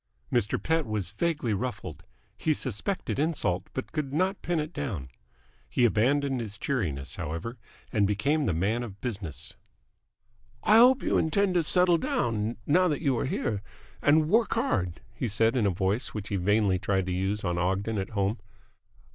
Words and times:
Mr. 0.33 0.57
Pett 0.59 0.87
was 0.87 1.11
vaguely 1.11 1.53
ruffled. 1.53 2.03
He 2.35 2.55
suspected 2.55 3.19
insult, 3.19 3.67
but 3.71 3.91
could 3.91 4.11
not 4.11 4.41
pin 4.41 4.59
it 4.59 4.73
down. 4.73 5.09
He 5.69 5.85
abandoned 5.85 6.39
his 6.39 6.57
cheeriness, 6.57 7.17
however, 7.17 7.59
and 7.93 8.07
became 8.07 8.45
the 8.45 8.53
man 8.55 8.81
of 8.81 8.99
business. 8.99 9.53
"I 10.63 10.77
hope 10.77 11.03
you 11.03 11.19
intend 11.19 11.53
to 11.53 11.61
settle 11.61 11.99
down, 11.99 12.57
now 12.65 12.87
that 12.87 13.01
you 13.03 13.15
are 13.19 13.27
here, 13.27 13.61
and 14.01 14.27
work 14.27 14.55
hard," 14.55 15.01
he 15.13 15.27
said 15.27 15.55
in 15.55 15.65
the 15.65 15.69
voice 15.69 16.15
which 16.15 16.29
he 16.29 16.35
vainly 16.35 16.79
tried 16.79 17.05
to 17.05 17.11
use 17.11 17.43
on 17.43 17.59
Ogden 17.59 17.99
at 17.99 18.09
home. 18.09 18.39